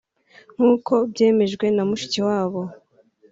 nk’uko 0.55 0.93
byemejwe 1.11 1.65
na 1.75 1.83
Mushikiwabo 1.89 2.61